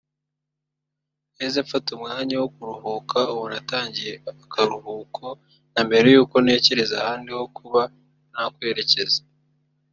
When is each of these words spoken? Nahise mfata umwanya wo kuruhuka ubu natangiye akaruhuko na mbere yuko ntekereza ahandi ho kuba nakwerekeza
Nahise 1.35 1.59
mfata 1.65 1.89
umwanya 1.97 2.35
wo 2.41 2.47
kuruhuka 2.55 3.17
ubu 3.33 3.45
natangiye 3.53 4.13
akaruhuko 4.31 5.23
na 5.73 5.81
mbere 5.87 6.05
yuko 6.15 6.35
ntekereza 6.43 6.93
ahandi 7.01 7.29
ho 7.37 7.43
kuba 7.57 7.81
nakwerekeza 8.31 9.19